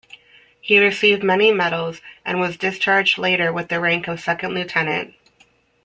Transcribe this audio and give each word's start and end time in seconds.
He 0.59 0.79
received 0.79 1.21
many 1.21 1.51
medals 1.51 2.01
and 2.25 2.39
was 2.39 2.57
discharged 2.57 3.19
later 3.19 3.53
with 3.53 3.67
the 3.69 3.79
rank 3.79 4.07
of 4.07 4.19
second 4.19 4.55
lieutenant. 4.55 5.13